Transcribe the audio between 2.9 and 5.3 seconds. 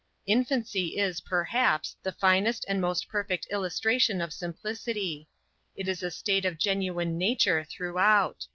perfect illustration of simplicity.